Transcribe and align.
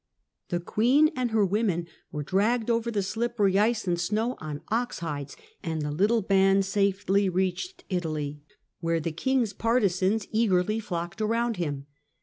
The 0.49 0.59
queen 0.59 1.11
and 1.15 1.29
her 1.29 1.45
women 1.45 1.87
were 2.11 2.23
dragged 2.23 2.71
over 2.71 2.89
the 2.89 3.03
slippery 3.03 3.59
ice 3.59 3.85
and 3.85 3.99
snow 4.01 4.35
on 4.39 4.61
ox 4.69 4.97
hides, 4.97 5.37
and 5.61 5.83
the 5.83 5.91
little 5.91 6.23
band 6.23 6.65
safely 6.65 7.29
reached 7.29 7.83
Italy, 7.87 8.41
where 8.79 8.99
the 8.99 9.11
King's 9.11 9.53
partisans 9.53 10.27
eagerly 10.31 10.79
flocked 10.79 11.21
round 11.21 11.57
him. 11.57 11.85